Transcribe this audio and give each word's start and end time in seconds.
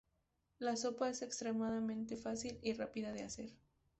La 0.57 0.75
sopa 0.77 1.09
es 1.11 1.21
extremadamente 1.21 2.17
fácil 2.17 2.57
y 2.63 2.73
rápida 2.73 3.13
de 3.13 3.21
hacer. 3.21 3.51